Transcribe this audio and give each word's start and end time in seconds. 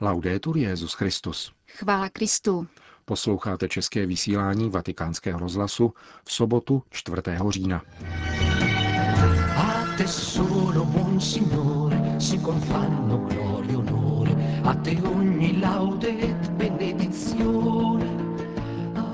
Laudetur 0.00 0.56
Jezus 0.56 0.92
Christus. 0.92 1.52
Chvála 1.68 2.08
Kristu. 2.08 2.66
Posloucháte 3.04 3.68
české 3.68 4.06
vysílání 4.06 4.70
Vatikánského 4.70 5.38
rozhlasu 5.38 5.94
v 6.24 6.32
sobotu 6.32 6.82
4. 6.90 7.22
října. 7.48 7.82
A 9.56 9.84
te 9.98 10.08
solo, 10.08 10.84
monsignore, 10.84 12.20
si 12.20 12.38
confanno 12.38 13.16
gloria 13.16 13.78
onore, 13.78 14.60
a 14.64 14.74
te 14.74 14.90
ogni 14.90 15.60
laude 15.62 16.08
et 16.08 16.50
benedizione. 16.50 18.06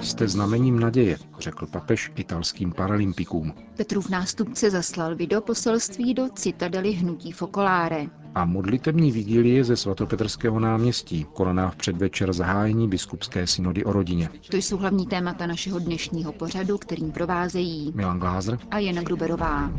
Jste 0.00 0.28
znamením 0.28 0.80
naděje, 0.80 1.18
řekl 1.38 1.66
papež 1.66 2.12
italským 2.16 2.72
paralympikům. 2.72 3.54
Petrův 3.76 4.08
nástupce 4.08 4.70
zaslal 4.70 5.16
videoposelství 5.16 6.14
do 6.14 6.28
citadely 6.28 6.92
hnutí 6.92 7.32
Focolare. 7.32 8.21
A 8.34 8.44
modlitební 8.44 9.12
vigílie 9.12 9.64
ze 9.64 9.76
svatopetrského 9.76 10.60
náměstí, 10.60 11.26
konaná 11.32 11.70
v 11.70 11.76
předvečer 11.76 12.32
zahájení 12.32 12.88
biskupské 12.88 13.46
synody 13.46 13.84
o 13.84 13.92
rodině. 13.92 14.28
To 14.50 14.56
jsou 14.56 14.76
hlavní 14.76 15.06
témata 15.06 15.46
našeho 15.46 15.78
dnešního 15.78 16.32
pořadu, 16.32 16.78
kterým 16.78 17.12
provázejí 17.12 17.92
Milan 17.94 18.18
Glázer 18.18 18.58
a 18.70 18.78
Jana 18.78 19.02
Gruberová. 19.02 19.70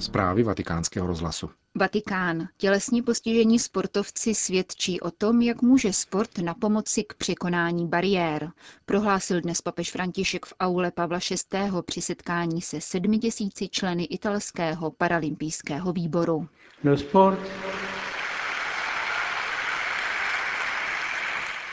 Zprávy 0.00 0.42
vatikánského 0.42 1.06
rozhlasu. 1.06 1.50
Vatikán. 1.74 2.48
Tělesní 2.56 3.02
postižení 3.02 3.58
sportovci 3.58 4.34
svědčí 4.34 5.00
o 5.00 5.10
tom, 5.10 5.42
jak 5.42 5.62
může 5.62 5.92
sport 5.92 6.38
na 6.38 6.54
pomoci 6.54 7.04
k 7.04 7.14
překonání 7.14 7.86
bariér, 7.86 8.50
prohlásil 8.86 9.40
dnes 9.40 9.60
papež 9.62 9.92
František 9.92 10.46
v 10.46 10.54
aule 10.60 10.90
Pavla 10.90 11.18
VI. 11.52 11.58
při 11.86 12.02
setkání 12.02 12.62
se 12.62 12.80
sedmi 12.80 13.18
tisíci 13.18 13.68
členy 13.68 14.04
italského 14.04 14.90
paralympijského 14.90 15.92
výboru. 15.92 16.48
Lo 16.84 16.96
sport 16.96 17.38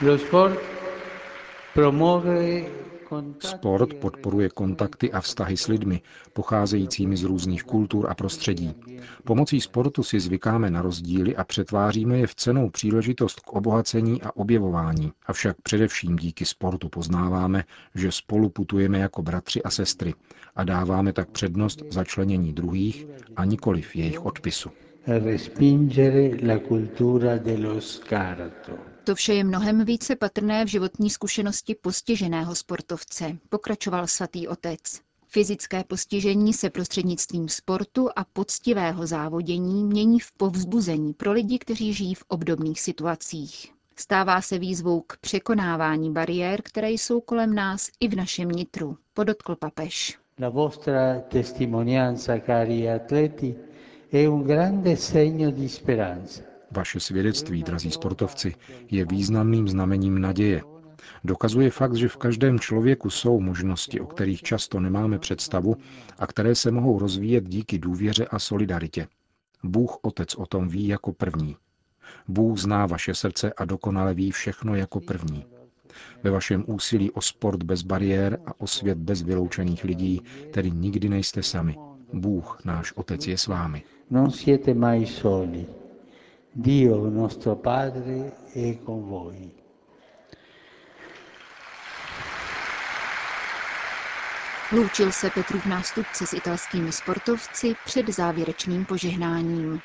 Lo 0.02 0.18
sport 0.18 0.60
promuove 1.74 2.66
Sport 3.40 3.94
podporuje 3.94 4.50
kontakty 4.50 5.12
a 5.12 5.22
vztahy 5.22 5.58
s 5.58 5.68
lidmi, 5.68 6.02
pocházejícími 6.34 7.18
z 7.18 7.24
různých 7.24 7.64
kultur 7.64 8.10
a 8.10 8.16
prostředí. 8.16 8.74
Pomocí 9.24 9.62
sportu 9.62 10.04
si 10.04 10.20
zvykáme 10.20 10.70
na 10.70 10.82
rozdíly 10.82 11.36
a 11.36 11.44
přetváříme 11.44 12.18
je 12.18 12.28
v 12.28 12.36
cenou 12.36 12.70
příležitost 12.70 13.40
k 13.40 13.54
obohacení 13.54 14.22
a 14.22 14.36
objevování. 14.36 15.12
Avšak 15.26 15.62
především 15.64 16.16
díky 16.16 16.46
sportu 16.46 16.90
poznáváme, 16.90 17.64
že 17.96 18.12
spolu 18.12 18.50
putujeme 18.50 19.00
jako 19.00 19.22
bratři 19.22 19.64
a 19.64 19.70
sestry 19.70 20.14
a 20.56 20.64
dáváme 20.64 21.14
tak 21.14 21.30
přednost 21.30 21.82
začlenění 21.90 22.54
druhých 22.54 23.08
a 23.36 23.46
nikoliv 23.46 23.96
jejich 23.96 24.26
odpisu. 24.26 24.70
respingere 25.08 26.30
la 26.42 26.60
cultura 26.60 27.38
dello 27.38 27.82
scarto. 27.82 28.95
To 29.06 29.16
vše 29.16 29.34
je 29.34 29.44
mnohem 29.44 29.86
více 29.86 30.16
patrné 30.16 30.66
v 30.66 30.68
životní 30.68 31.10
zkušenosti 31.10 31.76
postiženého 31.76 32.56
sportovce, 32.56 33.38
pokračoval 33.50 34.08
svatý 34.08 34.48
otec. 34.48 34.80
Fyzické 35.28 35.84
postižení 35.84 36.54
se 36.54 36.70
prostřednictvím 36.70 37.50
sportu 37.50 38.10
a 38.16 38.24
poctivého 38.34 39.08
závodění 39.08 39.84
mění 39.84 40.20
v 40.20 40.32
povzbuzení 40.32 41.14
pro 41.14 41.32
lidi, 41.32 41.60
kteří 41.60 41.94
žijí 41.94 42.16
v 42.16 42.24
obdobných 42.28 42.82
situacích. 42.82 43.74
Stává 43.96 44.42
se 44.42 44.60
výzvou 44.60 45.02
k 45.02 45.18
překonávání 45.18 46.12
bariér, 46.12 46.62
které 46.62 46.92
jsou 46.92 47.22
kolem 47.22 47.56
nás 47.56 47.90
i 48.00 48.08
v 48.08 48.16
našem 48.16 48.50
nitru, 48.50 48.98
podotkl 49.14 49.56
papež. 49.56 50.18
La 50.42 50.50
vostra 50.50 51.20
testimonianza, 51.20 52.40
cari 52.40 52.90
atleti, 52.90 53.56
è 54.14 54.28
un 54.28 54.44
grande 54.44 54.98
segno 54.98 55.52
di 55.52 55.70
speranza. 55.70 56.55
Vaše 56.76 57.00
svědectví, 57.00 57.64
drazí 57.64 57.92
sportovci, 57.92 58.56
je 58.92 59.06
významným 59.06 59.68
znamením 59.68 60.22
naděje. 60.22 60.62
Dokazuje 61.24 61.70
fakt, 61.72 61.96
že 61.96 62.08
v 62.08 62.18
každém 62.18 62.60
člověku 62.60 63.10
jsou 63.10 63.40
možnosti, 63.40 64.00
o 64.00 64.06
kterých 64.06 64.42
často 64.42 64.80
nemáme 64.80 65.20
představu 65.20 65.76
a 66.20 66.28
které 66.28 66.56
se 66.56 66.72
mohou 66.72 67.00
rozvíjet 67.00 67.44
díky 67.50 67.80
důvěře 67.80 68.26
a 68.26 68.40
solidaritě. 68.40 69.08
Bůh 69.64 69.98
Otec 70.02 70.36
o 70.36 70.46
tom 70.46 70.68
ví 70.68 70.88
jako 70.88 71.14
první. 71.14 71.56
Bůh 72.28 72.60
zná 72.60 72.86
vaše 72.86 73.14
srdce 73.14 73.54
a 73.54 73.66
dokonale 73.66 74.14
ví 74.14 74.32
všechno 74.32 74.76
jako 74.76 75.00
první. 75.00 75.46
Ve 76.24 76.32
vašem 76.32 76.64
úsilí 76.68 77.12
o 77.12 77.22
sport 77.22 77.64
bez 77.64 77.82
bariér 77.82 78.40
a 78.46 78.60
o 78.62 78.68
svět 78.68 78.98
bez 78.98 79.22
vyloučených 79.22 79.84
lidí 79.84 80.22
tedy 80.52 80.72
nikdy 80.72 81.10
nejste 81.10 81.44
sami. 81.44 81.76
Bůh, 82.14 82.62
náš 82.66 82.94
Otec, 82.96 83.28
je 83.28 83.38
s 83.38 83.48
vámi. 83.48 83.84
Non 84.10 84.32
siete 84.32 84.74
mai 84.74 85.06
soli. 85.06 85.66
Dio 86.58 87.10
nostro 87.10 87.58
Padre 87.58 88.34
è 88.54 88.80
con 88.82 89.06
voi. 89.10 89.52
Loučil 94.72 95.12
se 95.12 95.30
Petrův 95.30 95.66
nástupce 95.66 96.26
s 96.26 96.34
italskými 96.34 96.92
sportovci 96.92 97.76
před 97.86 98.10
závěrečným 98.10 98.86
požehnáním. 98.86 99.80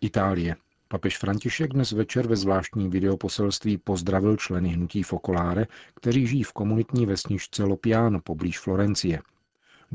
Itálie. 0.00 0.56
Papež 0.88 1.18
František 1.18 1.72
dnes 1.72 1.92
večer 1.92 2.26
ve 2.26 2.36
zvláštním 2.36 2.90
videoposelství 2.90 3.78
pozdravil 3.78 4.36
členy 4.36 4.68
hnutí 4.68 5.02
Focolare, 5.02 5.66
kteří 5.94 6.26
žijí 6.26 6.42
v 6.42 6.52
komunitní 6.52 7.06
vesničce 7.06 7.64
Lopiano 7.64 8.20
poblíž 8.20 8.58
Florencie. 8.58 9.22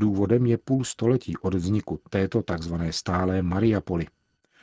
Důvodem 0.01 0.45
je 0.45 0.57
půl 0.57 0.84
století 0.84 1.38
od 1.38 1.53
vzniku 1.53 2.00
této 2.09 2.44
tzv. 2.44 2.73
stálé 2.89 3.41
Mariapoli. 3.41 4.07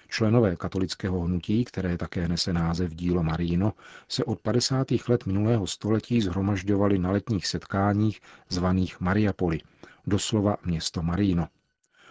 Členové 0.09 0.57
katolického 0.57 1.21
hnutí, 1.21 1.65
které 1.65 1.99
také 1.99 2.29
nese 2.29 2.53
název 2.53 2.95
dílo 2.95 3.23
Marino, 3.23 3.73
se 4.09 4.25
od 4.25 4.41
50. 4.41 4.87
let 5.09 5.27
minulého 5.27 5.67
století 5.67 6.21
zhromažďovali 6.21 6.99
na 6.99 7.11
letních 7.11 7.47
setkáních 7.47 8.21
zvaných 8.49 9.01
Mariapoli, 9.01 9.61
doslova 10.07 10.57
město 10.65 11.03
Marino. 11.03 11.49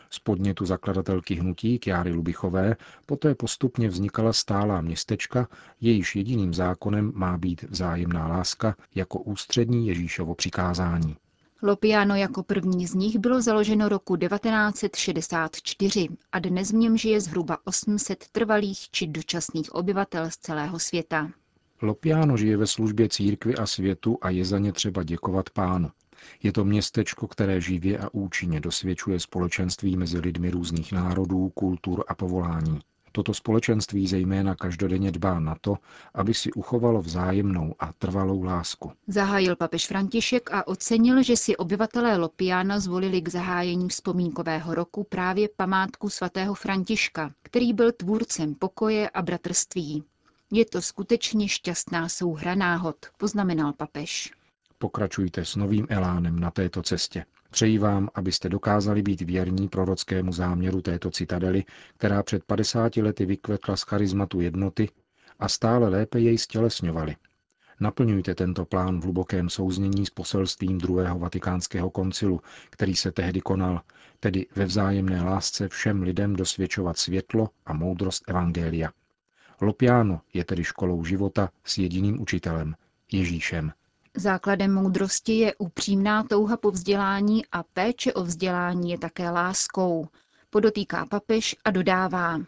Z 0.09 0.19
podnětu 0.19 0.65
zakladatelky 0.65 1.35
hnutí 1.35 1.79
Kjáry 1.79 2.13
Lubichové 2.13 2.75
poté 3.05 3.35
postupně 3.35 3.87
vznikala 3.87 4.33
stálá 4.33 4.81
městečka, 4.81 5.47
jejíž 5.81 6.15
jediným 6.15 6.53
zákonem 6.53 7.11
má 7.15 7.37
být 7.37 7.63
vzájemná 7.63 8.27
láska 8.27 8.75
jako 8.95 9.19
ústřední 9.19 9.87
Ježíšovo 9.87 10.35
přikázání. 10.35 11.15
Lopiano 11.61 12.15
jako 12.15 12.43
první 12.43 12.87
z 12.87 12.93
nich 12.93 13.17
bylo 13.19 13.41
založeno 13.41 13.89
roku 13.89 14.17
1964 14.17 16.07
a 16.31 16.39
dnes 16.39 16.71
v 16.71 16.75
něm 16.75 16.97
žije 16.97 17.21
zhruba 17.21 17.57
800 17.63 18.27
trvalých 18.31 18.89
či 18.91 19.07
dočasných 19.07 19.75
obyvatel 19.75 20.31
z 20.31 20.37
celého 20.37 20.79
světa. 20.79 21.31
Lopiano 21.81 22.37
žije 22.37 22.57
ve 22.57 22.67
službě 22.67 23.09
církvy 23.09 23.55
a 23.55 23.65
světu 23.65 24.17
a 24.21 24.29
je 24.29 24.45
za 24.45 24.59
ně 24.59 24.73
třeba 24.73 25.03
děkovat 25.03 25.49
pánu. 25.49 25.89
Je 26.43 26.51
to 26.51 26.65
městečko, 26.65 27.27
které 27.27 27.61
živě 27.61 27.97
a 27.97 28.09
účinně 28.11 28.59
dosvědčuje 28.59 29.19
společenství 29.19 29.97
mezi 29.97 30.19
lidmi 30.19 30.51
různých 30.51 30.91
národů, 30.91 31.49
kultur 31.49 32.03
a 32.07 32.15
povolání. 32.15 32.79
Toto 33.17 33.33
společenství 33.33 34.07
zejména 34.07 34.55
každodenně 34.55 35.11
dbá 35.11 35.39
na 35.39 35.55
to, 35.61 35.77
aby 36.13 36.33
si 36.33 36.51
uchovalo 36.53 37.01
vzájemnou 37.01 37.75
a 37.79 37.93
trvalou 37.93 38.43
lásku. 38.43 38.91
Zahájil 39.07 39.55
papež 39.55 39.87
František 39.87 40.51
a 40.53 40.67
ocenil, 40.67 41.23
že 41.23 41.37
si 41.37 41.57
obyvatelé 41.57 42.17
Lopiana 42.17 42.79
zvolili 42.79 43.21
k 43.21 43.29
zahájení 43.29 43.89
vzpomínkového 43.89 44.75
roku 44.75 45.03
právě 45.03 45.49
památku 45.55 46.09
svatého 46.09 46.53
Františka, 46.53 47.31
který 47.43 47.73
byl 47.73 47.91
tvůrcem 47.91 48.55
pokoje 48.55 49.09
a 49.09 49.21
bratrství. 49.21 50.03
Je 50.51 50.65
to 50.65 50.81
skutečně 50.81 51.47
šťastná 51.47 52.09
souhra 52.09 52.55
náhod, 52.55 52.95
poznamenal 53.17 53.73
papež. 53.73 54.36
Pokračujte 54.79 55.45
s 55.45 55.55
novým 55.55 55.87
elánem 55.89 56.39
na 56.39 56.51
této 56.51 56.81
cestě. 56.81 57.25
Přeji 57.51 57.77
vám, 57.77 58.09
abyste 58.13 58.49
dokázali 58.49 59.01
být 59.01 59.21
věrní 59.21 59.67
prorockému 59.67 60.31
záměru 60.31 60.81
této 60.81 61.11
citadely, 61.11 61.63
která 61.97 62.23
před 62.23 62.43
50 62.43 62.95
lety 62.97 63.25
vykvetla 63.25 63.75
z 63.75 63.81
charizmatu 63.81 64.41
jednoty 64.41 64.89
a 65.39 65.49
stále 65.49 65.89
lépe 65.89 66.19
jej 66.19 66.37
stělesňovali. 66.37 67.15
Naplňujte 67.79 68.35
tento 68.35 68.65
plán 68.65 68.99
v 68.99 69.03
hlubokém 69.03 69.49
souznění 69.49 70.05
s 70.05 70.09
poselstvím 70.09 70.77
druhého 70.77 71.19
vatikánského 71.19 71.89
koncilu, 71.89 72.41
který 72.69 72.95
se 72.95 73.11
tehdy 73.11 73.41
konal, 73.41 73.81
tedy 74.19 74.45
ve 74.55 74.65
vzájemné 74.65 75.21
lásce 75.21 75.67
všem 75.67 76.01
lidem 76.01 76.35
dosvědčovat 76.35 76.97
světlo 76.97 77.49
a 77.65 77.73
moudrost 77.73 78.23
Evangelia. 78.29 78.91
Lopiano 79.61 80.21
je 80.33 80.45
tedy 80.45 80.63
školou 80.63 81.03
života 81.05 81.49
s 81.63 81.77
jediným 81.77 82.21
učitelem, 82.21 82.75
Ježíšem, 83.11 83.71
Základem 84.19 84.73
moudrosti 84.73 85.33
je 85.33 85.55
upřímná 85.55 86.23
touha 86.23 86.57
po 86.57 86.71
vzdělání 86.71 87.45
a 87.51 87.63
péče 87.63 88.13
o 88.13 88.23
vzdělání 88.23 88.91
je 88.91 88.97
také 88.97 89.29
láskou, 89.29 90.07
podotýká 90.49 91.05
papež 91.05 91.55
a 91.65 91.71
dodává. 91.71 92.39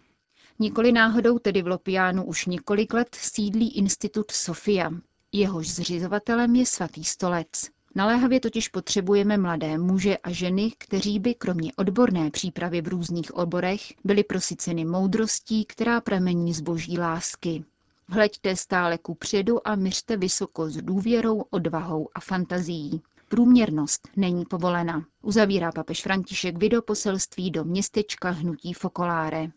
Nikoli 0.59 0.91
náhodou 0.91 1.39
tedy 1.39 1.61
v 1.61 1.67
Lopiánu 1.67 2.23
už 2.23 2.45
několik 2.45 2.93
let 2.93 3.15
sídlí 3.15 3.77
institut 3.77 4.31
Sofia. 4.31 4.91
Jehož 5.31 5.69
zřizovatelem 5.69 6.55
je 6.55 6.65
svatý 6.65 7.03
stolec. 7.03 7.47
Naléhavě 7.95 8.39
totiž 8.39 8.67
potřebujeme 8.67 9.37
mladé 9.37 9.77
muže 9.77 10.17
a 10.17 10.31
ženy, 10.31 10.71
kteří 10.77 11.19
by 11.19 11.33
kromě 11.33 11.71
odborné 11.75 12.31
přípravy 12.31 12.81
v 12.81 12.87
různých 12.87 13.33
oborech 13.33 13.81
byli 14.03 14.23
prosyceny 14.23 14.85
moudrostí, 14.85 15.65
která 15.65 16.01
pramení 16.01 16.53
z 16.53 16.61
boží 16.61 16.99
lásky. 16.99 17.63
Hleďte 18.11 18.55
stále 18.55 18.97
ku 18.97 19.15
předu 19.15 19.67
a 19.67 19.75
myřte 19.75 20.17
vysoko 20.17 20.69
s 20.69 20.77
důvěrou, 20.77 21.41
odvahou 21.49 22.09
a 22.15 22.19
fantazií. 22.19 23.01
Průměrnost 23.29 24.07
není 24.15 24.45
povolena, 24.45 25.05
uzavírá 25.21 25.71
papež 25.71 26.03
František 26.03 26.57
videoposelství 26.57 27.51
do 27.51 27.63
městečka 27.63 28.29
Hnutí 28.29 28.73
Fokoláre. 28.73 29.47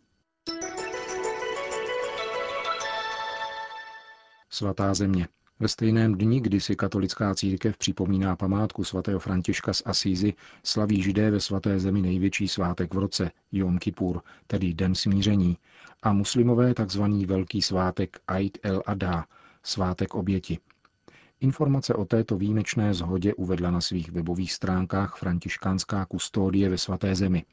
Svatá 4.50 4.94
země. 4.94 5.28
Ve 5.62 5.69
stejném 5.69 6.14
dni, 6.14 6.41
kdy 6.41 6.61
si 6.61 6.76
katolická 6.76 7.35
církev 7.35 7.76
připomíná 7.76 8.37
památku 8.37 8.85
svatého 8.85 9.19
Františka 9.19 9.73
z 9.73 9.82
Asízy, 9.87 10.35
slaví 10.64 11.03
židé 11.03 11.31
ve 11.31 11.41
svaté 11.41 11.79
zemi 11.79 12.03
největší 12.03 12.49
svátek 12.49 12.94
v 12.94 12.99
roce, 12.99 13.31
Jom 13.53 13.79
Kippur, 13.79 14.20
tedy 14.47 14.75
Den 14.75 14.94
smíření, 14.94 15.59
a 16.03 16.12
muslimové 16.12 16.75
tzv. 16.75 17.03
velký 17.26 17.62
svátek 17.62 18.20
Eid 18.29 18.59
el-Adha, 18.62 19.25
svátek 19.62 20.14
oběti. 20.14 20.59
Informace 21.41 21.94
o 21.94 22.05
této 22.05 22.37
výjimečné 22.37 22.94
zhodě 22.94 23.35
uvedla 23.35 23.70
na 23.70 23.81
svých 23.81 24.12
webových 24.12 24.53
stránkách 24.53 25.17
františkánská 25.17 26.05
kustodie 26.05 26.69
ve 26.69 26.79
svaté 26.79 27.14
zemi. 27.14 27.44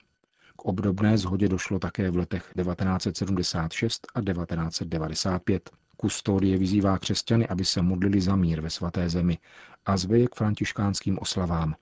K 0.55 0.65
obdobné 0.65 1.17
zhodě 1.17 1.49
došlo 1.49 1.79
také 1.79 2.11
v 2.11 2.17
letech 2.17 2.53
1976 2.55 4.07
a 4.15 4.21
1995. 4.21 5.69
Kustodie 6.01 6.57
vyzývá 6.57 6.97
křesťany, 6.97 7.47
aby 7.47 7.65
se 7.65 7.81
modlili 7.81 8.21
za 8.21 8.35
mír 8.35 8.61
ve 8.61 8.69
svaté 8.69 9.09
zemi 9.09 9.37
a 9.85 9.97
zve 9.97 10.19
je 10.19 10.27
k 10.27 10.35
františkánským 10.35 11.19
oslavám. 11.19 11.75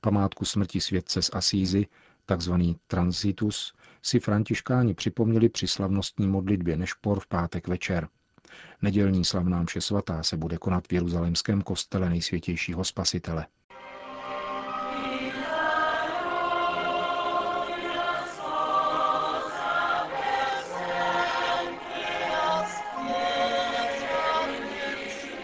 Památku 0.00 0.44
smrti 0.44 0.80
světce 0.80 1.22
z 1.22 1.30
Asízy, 1.32 1.86
takzvaný 2.26 2.76
transitus, 2.86 3.74
si 4.02 4.20
františkáni 4.20 4.94
připomněli 4.94 5.48
při 5.48 5.68
slavnostní 5.68 6.26
modlitbě 6.26 6.76
Nešpor 6.76 7.20
v 7.20 7.26
pátek 7.26 7.68
večer. 7.68 8.08
Nedělní 8.82 9.24
slavná 9.24 9.62
mše 9.62 9.80
svatá 9.80 10.22
se 10.22 10.36
bude 10.36 10.58
konat 10.58 10.88
v 10.88 10.92
Jeruzalémském 10.92 11.62
kostele 11.62 12.10
nejsvětějšího 12.10 12.84
spasitele. 12.84 13.46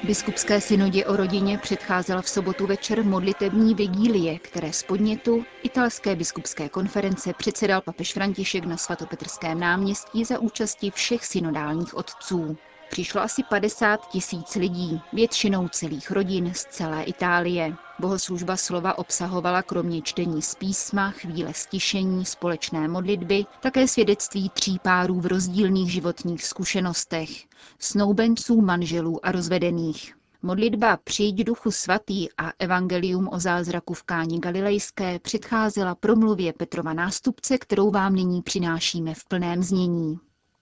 Biskupské 0.07 0.61
synodě 0.61 1.05
o 1.07 1.17
rodině 1.17 1.59
předcházela 1.59 2.23
v 2.23 2.29
sobotu 2.29 2.67
večer 2.67 3.05
modlitební 3.05 3.75
vigílie, 3.75 4.39
které 4.39 4.73
z 4.73 4.83
podnětu 4.83 5.43
italské 5.63 6.17
biskupské 6.17 6.69
konference 6.69 7.35
předsedal 7.35 7.81
papež 7.83 8.13
František 8.13 8.65
na 8.65 8.77
svatopetrském 8.77 9.61
náměstí 9.61 10.25
za 10.25 10.39
účasti 10.39 10.91
všech 10.91 11.25
synodálních 11.25 11.95
otců. 11.97 12.57
Přišlo 12.91 13.21
asi 13.21 13.43
50 13.43 14.09
tisíc 14.09 14.55
lidí, 14.55 15.01
většinou 15.13 15.69
celých 15.69 16.11
rodin 16.11 16.55
z 16.55 16.65
celé 16.65 17.03
Itálie. 17.03 17.75
Bohoslužba 17.99 18.57
slova 18.57 18.99
obsahovala 18.99 19.63
kromě 19.63 20.03
čtení 20.03 20.43
z 20.43 20.55
písma, 20.55 21.11
chvíle 21.11 21.55
stišení, 21.55 22.25
společné 22.25 22.89
modlitby, 22.89 23.45
také 23.61 23.89
svědectví 23.89 24.51
tří 24.51 24.79
párů 24.79 25.21
v 25.21 25.27
rozdílných 25.27 25.93
životních 25.93 26.45
zkušenostech, 26.45 27.31
snoubenců, 27.79 28.61
manželů 28.61 29.27
a 29.27 29.33
rozvedených. 29.33 30.15
Modlitba 30.43 30.97
Přijď 31.05 31.45
duchu 31.45 31.71
svatý 31.71 32.29
a 32.39 32.53
evangelium 32.59 33.29
o 33.33 33.41
zázraku 33.41 33.95
v 33.95 34.03
Káni 34.03 34.39
Galilejské 34.39 35.19
předcházela 35.19 35.95
promluvě 35.95 36.53
Petrova 36.53 36.93
nástupce, 36.93 37.59
kterou 37.59 37.91
vám 37.91 38.15
nyní 38.15 38.43
přinášíme 38.43 39.15
v 39.15 39.25
plném 39.25 39.63
znění. 39.63 40.19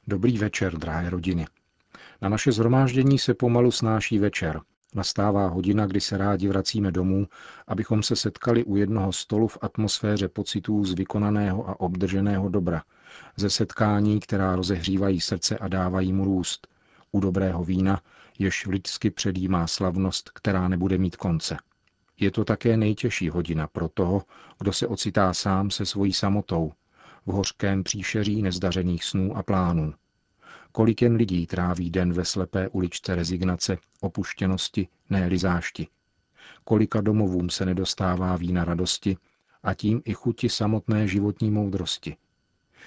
Dobrý 0.07 0.39
večer, 0.39 0.79
drahé 0.79 1.11
rodiny. 1.11 1.47
Na 2.23 2.29
naše 2.29 2.53
zhromáždění 2.53 3.19
se 3.19 3.35
pomalu 3.35 3.71
snáší 3.71 4.19
večer. 4.19 4.61
Nastává 4.95 5.49
hodina, 5.49 5.87
kdy 5.87 6.01
se 6.01 6.19
rádi 6.19 6.49
vracíme 6.49 6.93
domů, 6.93 7.27
abychom 7.69 8.03
se 8.03 8.17
setkali 8.17 8.65
u 8.65 8.77
jednoho 8.77 9.13
stolu 9.13 9.49
v 9.49 9.59
atmosféře 9.63 10.29
pocitů 10.29 10.85
z 10.85 10.95
vykonaného 10.95 11.69
a 11.69 11.81
obdrženého 11.81 12.49
dobra, 12.49 12.83
ze 13.37 13.51
setkání, 13.51 14.21
která 14.21 14.57
rozehřívají 14.57 15.21
srdce 15.21 15.59
a 15.59 15.69
dávají 15.69 16.13
mu 16.13 16.25
růst, 16.25 16.69
u 17.13 17.21
dobrého 17.21 17.65
vína, 17.65 18.01
jež 18.39 18.67
lidsky 18.67 19.11
předjímá 19.11 19.67
slavnost, 19.67 20.31
která 20.31 20.69
nebude 20.69 20.99
mít 20.99 21.17
konce. 21.17 21.57
Je 22.21 22.31
to 22.31 22.45
také 22.45 22.77
nejtěžší 22.77 23.29
hodina 23.29 23.67
pro 23.67 23.89
toho, 23.89 24.23
kdo 24.59 24.73
se 24.73 24.87
ocitá 24.87 25.35
sám 25.35 25.71
se 25.71 25.87
svojí 25.87 26.13
samotou, 26.13 26.73
v 27.27 27.33
hořkém 27.33 27.83
příšeří 27.83 28.43
nezdařených 28.43 29.05
snů 29.05 29.37
a 29.37 29.43
plánů. 29.43 29.95
Kolik 30.73 31.03
jen 31.03 31.17
lidí 31.17 31.47
tráví 31.47 31.91
den 31.91 32.13
ve 32.13 32.25
slepé 32.25 32.69
uličce 32.69 33.15
rezignace, 33.15 33.79
opuštěnosti, 34.01 34.89
ne. 35.11 35.31
Kolika 36.65 37.01
domovům 37.01 37.51
se 37.51 37.67
nedostává 37.67 38.37
vína 38.37 38.65
radosti 38.65 39.17
a 39.63 39.75
tím 39.75 40.03
i 40.05 40.15
chuti 40.15 40.49
samotné 40.49 41.09
životní 41.09 41.51
moudrosti. 41.51 42.17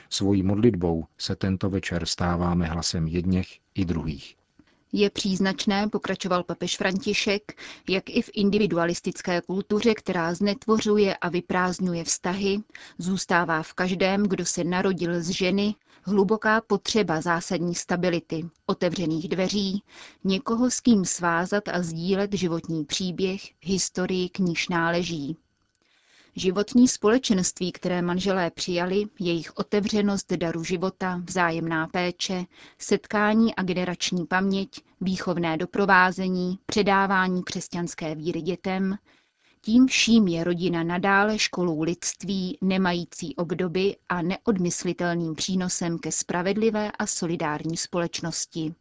Svojí 0.09 0.43
modlitbou 0.43 1.05
se 1.17 1.35
tento 1.35 1.69
večer 1.69 2.05
stáváme 2.05 2.65
hlasem 2.65 3.07
jedněch 3.07 3.47
i 3.75 3.85
druhých. 3.85 4.35
Je 4.91 5.09
příznačné, 5.09 5.88
pokračoval 5.88 6.43
papež 6.43 6.77
František, 6.77 7.61
jak 7.89 8.09
i 8.09 8.21
v 8.21 8.29
individualistické 8.33 9.41
kultuře, 9.41 9.93
která 9.93 10.33
znetvořuje 10.33 11.17
a 11.17 11.29
vyprázdňuje 11.29 12.03
vztahy, 12.03 12.57
zůstává 12.97 13.63
v 13.63 13.73
každém, 13.73 14.23
kdo 14.23 14.45
se 14.45 14.63
narodil 14.63 15.21
z 15.21 15.29
ženy, 15.29 15.75
hluboká 16.05 16.61
potřeba 16.61 17.21
zásadní 17.21 17.75
stability, 17.75 18.49
otevřených 18.65 19.29
dveří, 19.29 19.83
někoho 20.23 20.71
s 20.71 20.79
kým 20.79 21.05
svázat 21.05 21.67
a 21.67 21.81
sdílet 21.83 22.33
životní 22.33 22.85
příběh, 22.85 23.41
historii, 23.61 24.29
k 24.29 24.39
níž 24.39 24.69
náleží. 24.69 25.37
Životní 26.35 26.87
společenství, 26.87 27.71
které 27.71 28.01
manželé 28.01 28.51
přijali, 28.51 29.05
jejich 29.19 29.57
otevřenost 29.57 30.33
daru 30.33 30.63
života, 30.63 31.21
vzájemná 31.25 31.87
péče, 31.87 32.45
setkání 32.77 33.55
a 33.55 33.63
generační 33.63 34.25
paměť, 34.25 34.81
výchovné 35.01 35.57
doprovázení, 35.57 36.59
předávání 36.65 37.43
křesťanské 37.43 38.15
víry 38.15 38.41
dětem, 38.41 38.97
tím 39.65 39.88
vším 39.88 40.27
je 40.27 40.44
rodina 40.44 40.84
nadále 40.84 41.39
školou 41.39 41.81
lidství, 41.81 42.57
nemající 42.62 43.36
obdoby 43.36 43.95
a 44.10 44.22
neodmyslitelným 44.22 45.36
přínosem 45.36 46.00
ke 46.00 46.12
spravedlivé 46.12 46.91
a 46.91 47.05
solidární 47.05 47.77
společnosti. 47.77 48.75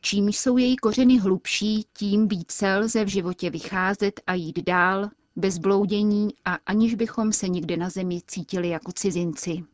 Čím 0.00 0.28
jsou 0.28 0.56
její 0.56 0.76
kořeny 0.76 1.18
hlubší, 1.18 1.84
tím 1.92 2.28
více 2.28 2.76
lze 2.76 3.04
v 3.04 3.08
životě 3.08 3.50
vycházet 3.50 4.20
a 4.26 4.34
jít 4.34 4.64
dál, 4.66 5.10
bez 5.36 5.58
bloudění 5.58 6.28
a 6.44 6.54
aniž 6.54 6.94
bychom 6.94 7.32
se 7.32 7.48
nikde 7.48 7.76
na 7.76 7.90
zemi 7.90 8.20
cítili 8.26 8.68
jako 8.68 8.92
cizinci. 8.92 9.64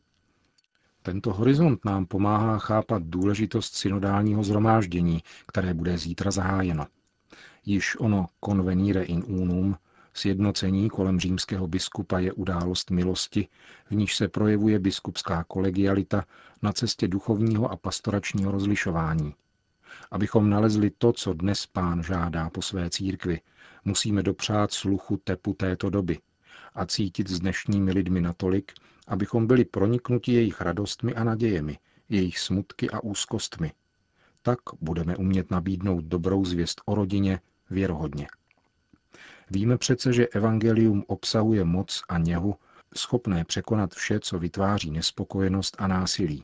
Tento 1.01 1.33
horizont 1.33 1.85
nám 1.85 2.05
pomáhá 2.05 2.57
chápat 2.57 3.03
důležitost 3.03 3.75
synodálního 3.75 4.43
zhromáždění, 4.43 5.23
které 5.47 5.73
bude 5.73 5.97
zítra 5.97 6.31
zahájeno. 6.31 6.85
Již 7.65 7.99
ono 7.99 8.25
convenire 8.45 9.03
in 9.03 9.23
unum, 9.27 9.75
sjednocení 10.17 10.89
kolem 10.89 11.19
římského 11.19 11.67
biskupa 11.67 12.19
je 12.19 12.33
událost 12.33 12.91
milosti, 12.91 13.47
v 13.89 13.95
níž 13.95 14.15
se 14.15 14.27
projevuje 14.27 14.79
biskupská 14.79 15.43
kolegialita 15.43 16.25
na 16.61 16.73
cestě 16.73 17.07
duchovního 17.07 17.71
a 17.71 17.75
pastoračního 17.77 18.51
rozlišování. 18.51 19.33
Abychom 20.11 20.49
nalezli 20.49 20.89
to, 20.97 21.13
co 21.13 21.33
dnes 21.33 21.65
pán 21.65 22.03
žádá 22.03 22.49
po 22.49 22.61
své 22.61 22.89
církvi, 22.89 23.41
musíme 23.85 24.23
dopřát 24.23 24.71
sluchu 24.71 25.17
tepu 25.23 25.53
této 25.53 25.89
doby 25.89 26.19
a 26.73 26.85
cítit 26.85 27.29
s 27.29 27.39
dnešními 27.39 27.91
lidmi 27.91 28.21
natolik, 28.21 28.71
abychom 29.07 29.47
byli 29.47 29.65
proniknuti 29.65 30.33
jejich 30.33 30.61
radostmi 30.61 31.15
a 31.15 31.23
nadějemi, 31.23 31.77
jejich 32.09 32.39
smutky 32.39 32.89
a 32.89 32.99
úzkostmi. 33.03 33.71
Tak 34.41 34.59
budeme 34.81 35.15
umět 35.17 35.51
nabídnout 35.51 36.05
dobrou 36.05 36.45
zvěst 36.45 36.81
o 36.85 36.95
rodině 36.95 37.39
věrohodně. 37.69 38.27
Víme 39.51 39.77
přece, 39.77 40.13
že 40.13 40.27
evangelium 40.27 41.03
obsahuje 41.07 41.63
moc 41.63 42.01
a 42.09 42.17
něhu, 42.17 42.55
schopné 42.95 43.45
překonat 43.45 43.93
vše, 43.93 44.19
co 44.19 44.39
vytváří 44.39 44.91
nespokojenost 44.91 45.75
a 45.79 45.87
násilí. 45.87 46.43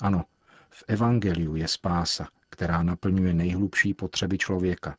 Ano, 0.00 0.24
v 0.70 0.84
evangeliu 0.88 1.56
je 1.56 1.68
spása, 1.68 2.28
která 2.50 2.82
naplňuje 2.82 3.34
nejhlubší 3.34 3.94
potřeby 3.94 4.38
člověka. 4.38 4.96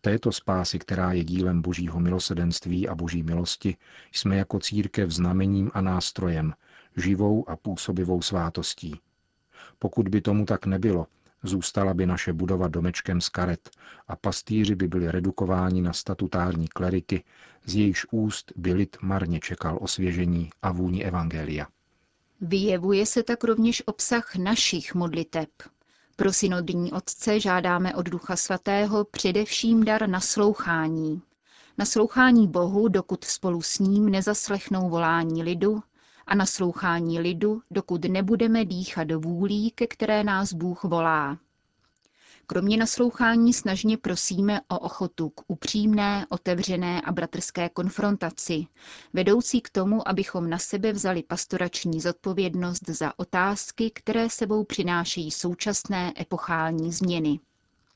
Této 0.00 0.32
spásy, 0.32 0.78
která 0.78 1.12
je 1.12 1.24
dílem 1.24 1.62
božího 1.62 2.00
milosedenství 2.00 2.88
a 2.88 2.94
boží 2.94 3.22
milosti, 3.22 3.76
jsme 4.12 4.36
jako 4.36 4.58
církev 4.58 5.10
znamením 5.10 5.70
a 5.74 5.80
nástrojem, 5.80 6.54
živou 6.96 7.50
a 7.50 7.56
působivou 7.56 8.22
svátostí. 8.22 9.00
Pokud 9.78 10.08
by 10.08 10.20
tomu 10.20 10.44
tak 10.46 10.66
nebylo, 10.66 11.06
Zůstala 11.46 11.94
by 11.94 12.06
naše 12.06 12.32
budova 12.32 12.68
domečkem 12.68 13.20
z 13.20 13.28
karet 13.28 13.70
a 14.08 14.16
pastýři 14.16 14.74
by 14.74 14.88
byli 14.88 15.10
redukováni 15.10 15.82
na 15.82 15.92
statutární 15.92 16.68
kleriky, 16.68 17.24
z 17.66 17.74
jejichž 17.74 18.06
úst 18.10 18.52
by 18.56 18.72
lid 18.74 18.96
marně 19.02 19.40
čekal 19.40 19.78
osvěžení 19.80 20.50
a 20.62 20.72
vůni 20.72 21.04
evangelia. 21.04 21.66
Vyjevuje 22.40 23.06
se 23.06 23.22
tak 23.22 23.44
rovněž 23.44 23.82
obsah 23.86 24.36
našich 24.36 24.94
modliteb. 24.94 25.48
Pro 26.16 26.32
synodní 26.32 26.92
otce 26.92 27.40
žádáme 27.40 27.94
od 27.94 28.06
Ducha 28.06 28.36
Svatého 28.36 29.04
především 29.04 29.84
dar 29.84 30.08
naslouchání. 30.08 31.22
Naslouchání 31.78 32.48
Bohu, 32.48 32.88
dokud 32.88 33.24
spolu 33.24 33.62
s 33.62 33.78
ním 33.78 34.08
nezaslechnou 34.08 34.88
volání 34.88 35.42
lidu, 35.42 35.82
a 36.26 36.34
naslouchání 36.34 37.20
lidu, 37.20 37.62
dokud 37.70 38.04
nebudeme 38.04 38.64
dýchat 38.64 39.10
vůlí, 39.12 39.70
ke 39.70 39.86
které 39.86 40.24
nás 40.24 40.52
Bůh 40.52 40.84
volá. 40.84 41.38
Kromě 42.46 42.76
naslouchání 42.76 43.52
snažně 43.52 43.98
prosíme 43.98 44.60
o 44.68 44.78
ochotu 44.78 45.28
k 45.30 45.40
upřímné, 45.46 46.26
otevřené 46.28 47.00
a 47.00 47.12
bratrské 47.12 47.68
konfrontaci, 47.68 48.66
vedoucí 49.12 49.60
k 49.60 49.70
tomu, 49.70 50.08
abychom 50.08 50.50
na 50.50 50.58
sebe 50.58 50.92
vzali 50.92 51.22
pastorační 51.22 52.00
zodpovědnost 52.00 52.88
za 52.88 53.18
otázky, 53.18 53.90
které 53.94 54.30
sebou 54.30 54.64
přinášejí 54.64 55.30
současné 55.30 56.12
epochální 56.20 56.92
změny. 56.92 57.40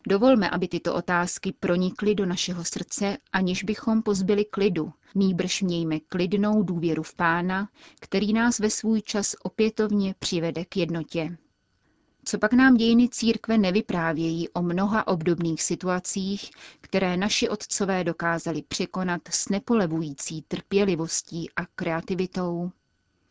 Dovolme, 0.08 0.50
aby 0.50 0.68
tyto 0.68 0.94
otázky 0.94 1.52
pronikly 1.60 2.14
do 2.14 2.26
našeho 2.26 2.64
srdce, 2.64 3.16
aniž 3.32 3.64
bychom 3.64 4.02
pozbyli 4.02 4.44
klidu. 4.44 4.92
Nýbrž 5.14 5.62
mějme 5.62 6.00
klidnou 6.00 6.62
důvěru 6.62 7.02
v 7.02 7.14
Pána, 7.14 7.68
který 8.00 8.32
nás 8.32 8.58
ve 8.58 8.70
svůj 8.70 9.02
čas 9.02 9.34
opětovně 9.42 10.14
přivede 10.18 10.64
k 10.64 10.76
jednotě. 10.76 11.36
Co 12.24 12.38
pak 12.38 12.52
nám 12.52 12.76
dějiny 12.76 13.08
církve 13.08 13.58
nevyprávějí 13.58 14.48
o 14.48 14.62
mnoha 14.62 15.06
obdobných 15.06 15.62
situacích, 15.62 16.50
které 16.80 17.16
naši 17.16 17.48
otcové 17.48 18.04
dokázali 18.04 18.62
překonat 18.62 19.22
s 19.30 19.48
nepolevující 19.48 20.42
trpělivostí 20.42 21.50
a 21.56 21.66
kreativitou? 21.66 22.70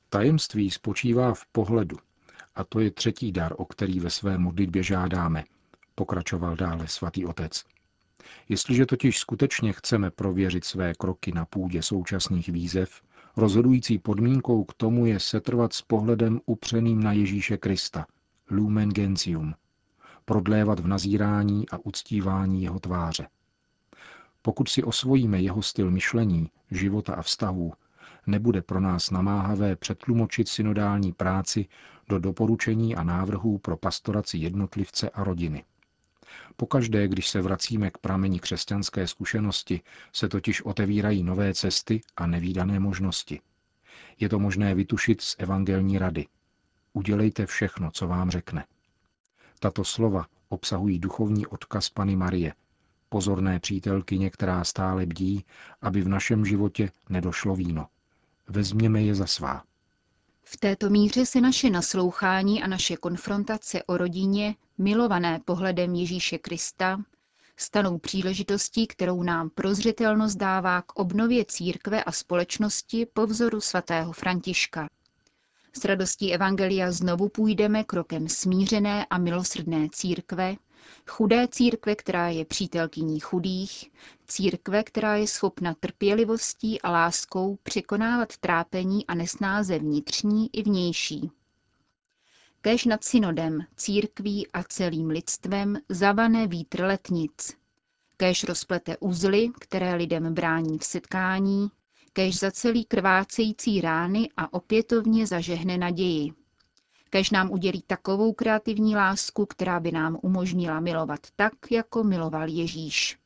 Tajemství 0.10 0.72
spočívá 0.72 1.34
v 1.34 1.46
pohledu, 1.52 1.98
a 2.56 2.64
to 2.64 2.80
je 2.80 2.92
třetí 2.92 3.32
dar, 3.32 3.54
o 3.58 3.66
který 3.66 4.00
ve 4.00 4.10
své 4.10 4.38
modlitbě 4.38 4.84
žádáme, 4.84 5.44
pokračoval 5.98 6.56
dále 6.56 6.88
svatý 6.88 7.26
otec. 7.26 7.64
Jestliže 8.50 8.86
totiž 8.86 9.18
skutečně 9.18 9.74
chceme 9.74 10.12
prověřit 10.12 10.66
své 10.66 10.94
kroky 10.94 11.32
na 11.32 11.46
půdě 11.46 11.82
současných 11.82 12.50
výzev, 12.50 13.02
rozhodující 13.38 13.98
podmínkou 14.00 14.64
k 14.64 14.74
tomu 14.74 15.06
je 15.06 15.20
setrvat 15.20 15.74
s 15.74 15.82
pohledem 15.82 16.40
upřeným 16.46 17.04
na 17.04 17.12
Ježíše 17.12 17.58
Krista– 17.58 18.06
lumen 18.52 18.90
gentium, 18.90 19.54
prodlévat 20.26 20.80
v 20.80 20.88
nazírání 20.88 21.70
a 21.70 21.78
uctívání 21.84 22.64
jeho 22.64 22.80
tváře. 22.80 23.28
Pokud 24.42 24.70
si 24.70 24.84
osvojíme 24.84 25.42
jeho 25.42 25.62
styl 25.62 25.92
myšlení, 25.92 26.52
života 26.72 27.14
a 27.14 27.22
vztahů, 27.22 27.74
nebude 28.28 28.62
pro 28.62 28.80
nás 28.80 29.12
namáhavé 29.12 29.76
přetlumočit 29.76 30.48
synodální 30.48 31.14
práci 31.14 31.66
do 32.10 32.20
doporučení 32.20 32.96
a 32.96 33.04
návrhů 33.04 33.58
pro 33.58 33.78
pastoraci 33.78 34.38
jednotlivce 34.38 35.10
a 35.10 35.24
rodiny. 35.24 35.64
Pokaždé, 36.56 37.08
když 37.08 37.30
se 37.30 37.42
vracíme 37.42 37.92
k 37.92 37.98
prameni 37.98 38.40
křesťanské 38.40 39.08
zkušenosti, 39.08 39.82
se 40.14 40.30
totiž 40.30 40.62
otevírají 40.62 41.24
nové 41.24 41.54
cesty 41.54 42.02
a 42.18 42.28
nevýdané 42.28 42.80
možnosti. 42.80 43.40
Je 44.20 44.30
to 44.30 44.40
možné 44.40 44.76
vytušit 44.76 45.22
z 45.22 45.36
evangelní 45.40 45.98
rady– 45.98 46.26
udělejte 46.98 47.46
všechno, 47.46 47.92
co 47.92 48.08
vám 48.08 48.30
řekne. 48.30 48.66
Tato 49.60 49.84
slova 49.84 50.26
obsahují 50.50 51.00
duchovní 51.00 51.48
odkaz 51.48 51.90
Pany 51.90 52.16
Marie, 52.16 52.54
pozorné 53.10 53.60
přítelkyně, 53.60 54.30
která 54.30 54.64
stále 54.64 55.06
bdí, 55.06 55.46
aby 55.82 56.02
v 56.02 56.08
našem 56.08 56.46
životě 56.46 56.92
nedošlo 57.10 57.56
víno. 57.56 57.88
Vezměme 58.48 59.02
je 59.02 59.16
za 59.16 59.26
svá. 59.26 59.64
V 60.50 60.58
této 60.58 60.90
míře 60.90 61.26
se 61.26 61.42
naše 61.42 61.70
naslouchání 61.70 62.64
a 62.64 62.68
naše 62.68 62.98
konfrontace 62.98 63.84
o 63.84 63.98
rodině, 63.98 64.56
milované 64.78 65.40
pohledem 65.46 65.96
Ježíše 65.96 66.38
Krista, 66.38 67.02
stanou 67.58 67.98
příležitostí, 67.98 68.88
kterou 68.88 69.24
nám 69.24 69.50
prozřetelnost 69.50 70.38
dává 70.38 70.82
k 70.82 71.00
obnově 71.00 71.46
církve 71.46 72.04
a 72.04 72.12
společnosti 72.12 73.08
po 73.14 73.28
vzoru 73.28 73.62
svatého 73.62 74.14
Františka. 74.14 74.90
S 75.74 75.86
radostí 75.86 76.34
Evangelia 76.34 76.92
znovu 76.92 77.30
půjdeme 77.30 77.84
krokem 77.84 78.30
smířené 78.30 79.06
a 79.06 79.18
milosrdné 79.18 79.88
církve, 79.92 80.56
chudé 81.08 81.48
církve, 81.48 81.96
která 81.96 82.30
je 82.30 82.46
přítelkyní 82.46 83.20
chudých, 83.20 83.92
církve, 84.28 84.84
která 84.84 85.16
je 85.16 85.28
schopna 85.28 85.74
trpělivostí 85.80 86.82
a 86.82 86.92
láskou 86.92 87.58
překonávat 87.64 88.38
trápení 88.38 89.08
a 89.08 89.16
nesnáze 89.16 89.80
vnitřní 89.80 90.50
i 90.54 90.64
vnější. 90.64 91.32
Kéž 92.62 92.86
nad 92.86 93.04
synodem, 93.04 93.60
církví 93.76 94.48
a 94.54 94.64
celým 94.64 95.10
lidstvem 95.10 95.78
zavané 95.90 96.48
vítr 96.48 96.82
letnic. 96.82 97.58
Kéž 98.18 98.44
rozplete 98.44 98.98
uzly, 98.98 99.50
které 99.60 99.96
lidem 99.96 100.34
brání 100.34 100.80
v 100.80 100.84
setkání, 100.84 101.72
kež 102.14 102.40
celý 102.52 102.86
krvácející 102.86 103.82
rány 103.82 104.30
a 104.38 104.54
opětovně 104.54 105.28
zažehne 105.28 105.78
naději. 105.78 106.34
Kež 107.10 107.32
nám 107.32 107.52
udělí 107.52 107.84
takovou 107.88 108.34
kreativní 108.34 108.96
lásku, 108.96 109.46
která 109.46 109.80
by 109.80 109.92
nám 109.92 110.18
umožnila 110.22 110.80
milovat 110.80 111.20
tak, 111.36 111.54
jako 111.72 112.04
miloval 112.04 112.48
Ježíš. 112.48 113.18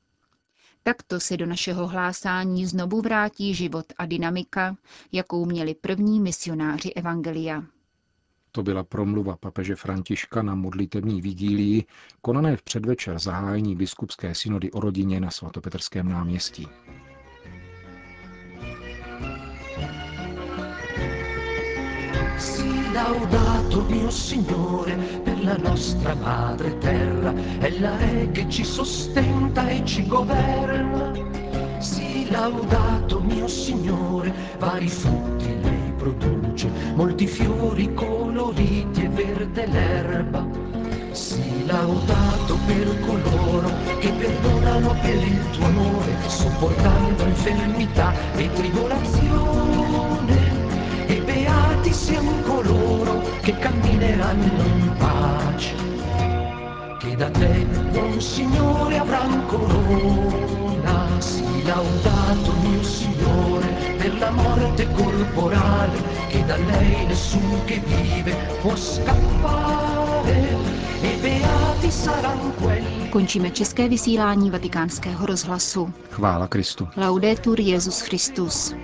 Takto 0.83 1.19
se 1.19 1.37
do 1.37 1.45
našeho 1.45 1.87
hlásání 1.87 2.65
znovu 2.65 3.01
vrátí 3.01 3.53
život 3.53 3.85
a 3.97 4.05
dynamika, 4.05 4.75
jakou 5.11 5.45
měli 5.45 5.75
první 5.75 6.19
misionáři 6.19 6.93
Evangelia. 6.93 7.63
To 8.51 8.63
byla 8.63 8.83
promluva 8.83 9.37
papeže 9.37 9.75
Františka 9.75 10.41
na 10.41 10.55
modlitební 10.55 11.21
vigílii, 11.21 11.85
konané 12.21 12.57
v 12.57 12.61
předvečer 12.63 13.19
zahájení 13.19 13.75
biskupské 13.75 14.35
synody 14.35 14.71
o 14.71 14.79
rodině 14.79 15.19
na 15.19 15.31
svatopetrském 15.31 16.09
náměstí. 16.09 16.67
Laudato 22.91 23.85
mio 23.87 24.09
Signore 24.09 24.93
per 25.23 25.43
la 25.43 25.57
nostra 25.57 26.13
madre 26.15 26.77
terra, 26.79 27.33
ella 27.59 27.97
è 27.99 28.31
che 28.31 28.49
ci 28.49 28.63
sostenta 28.63 29.67
e 29.67 29.83
ci 29.85 30.05
governa. 30.07 31.11
Sì, 31.79 32.29
laudato 32.29 33.19
mio 33.21 33.47
Signore, 33.47 34.33
vari 34.59 34.87
frutti 34.87 35.59
lei 35.61 35.93
produce, 35.97 36.69
molti 36.95 37.27
fiori 37.27 37.93
coloriti 37.93 39.03
e 39.03 39.09
verde 39.09 39.67
l'erba. 39.67 40.45
Sì, 41.11 41.65
laudato 41.65 42.57
per 42.65 42.99
coloro 43.01 43.69
che 43.99 44.11
perdonano 44.11 44.95
per 45.01 45.15
il 45.15 45.49
tuo 45.51 45.65
amore, 45.65 46.15
sopportando 46.27 47.23
infermità 47.23 48.13
e 48.35 48.49
tribolazione 48.53 48.80
che 53.51 53.59
cammineranno 53.59 54.63
in 54.63 54.95
pace, 54.97 55.75
che 56.99 57.15
da 57.15 57.29
te, 57.29 57.65
buon 57.91 58.21
Signore, 58.21 58.97
avranno 58.97 59.45
corona. 59.45 61.19
Sii 61.19 61.63
laudato, 61.65 62.53
mio 62.63 62.83
Signore, 62.83 63.67
per 63.97 64.17
la 64.17 64.31
morte 64.31 64.87
corporale, 64.93 66.01
che 66.29 66.45
da 66.45 66.57
lei 66.57 67.05
nessuno 67.05 67.63
che 67.65 67.81
vive 67.85 68.35
può 68.61 68.75
scappare. 68.75 69.99
Končíme 73.09 73.51
české 73.51 73.87
vysílání 73.87 74.51
vatikánského 74.51 75.25
rozhlasu. 75.25 75.93
Chvála 76.09 76.47
Kristu. 76.47 76.87
Laudetur 76.97 77.59
Jezus 77.59 78.01
Christus. 78.01 78.75